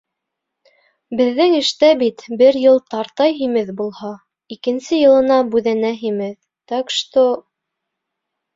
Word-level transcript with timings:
Беҙҙең 1.19 1.51
эштә 1.57 1.89
бит 1.99 2.23
бер 2.39 2.57
йыл 2.61 2.81
тартай 2.95 3.37
һимеҙ 3.43 3.71
булһа, 3.83 4.11
икенсе 4.57 5.03
йылына 5.05 5.39
бүҙәнә 5.53 5.95
һимеҙ, 6.03 6.35
так 6.75 6.99
что... 6.99 7.31